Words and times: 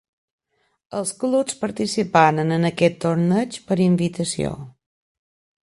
Els 0.99 1.11
clubs 1.23 1.57
participaren 1.65 2.55
en 2.57 2.67
aquest 2.71 2.99
torneig 3.05 3.61
per 3.69 3.81
invitació. 3.89 4.59